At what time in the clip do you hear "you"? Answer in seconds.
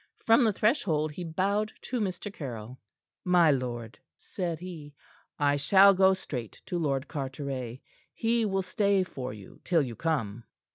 9.31-9.59, 9.83-9.95